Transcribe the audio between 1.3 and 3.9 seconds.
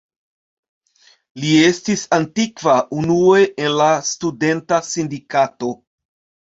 Li estis aktiva unue en